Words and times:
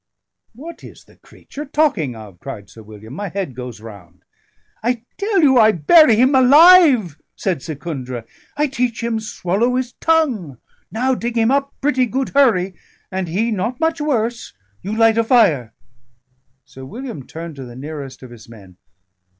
"What 0.55 0.83
is 0.83 1.03
the 1.03 1.15
creature 1.17 1.63
talking 1.63 2.15
of?" 2.15 2.39
cried 2.39 2.71
Sir 2.71 2.81
William. 2.81 3.13
"My 3.13 3.29
head 3.29 3.53
goes 3.53 3.79
round." 3.79 4.23
"I 4.81 5.03
tell 5.19 5.43
you 5.43 5.59
I 5.59 5.71
bury 5.73 6.15
him 6.15 6.33
alive," 6.33 7.19
said 7.35 7.61
Secundra. 7.61 8.25
"I 8.57 8.65
teach 8.65 9.03
him 9.03 9.19
swallow 9.19 9.75
his 9.75 9.93
tongue. 10.01 10.57
Now 10.91 11.13
dig 11.13 11.37
him 11.37 11.51
up 11.51 11.71
pretty 11.81 12.07
good 12.07 12.29
hurry, 12.29 12.73
and 13.11 13.27
he 13.27 13.51
not 13.51 13.79
much 13.79 14.01
worse. 14.01 14.53
You 14.81 14.95
light 14.95 15.19
a 15.19 15.23
fire." 15.23 15.71
Sir 16.65 16.83
William 16.83 17.27
turned 17.27 17.55
to 17.57 17.63
the 17.65 17.75
nearest 17.75 18.23
of 18.23 18.31
his 18.31 18.49
men. 18.49 18.77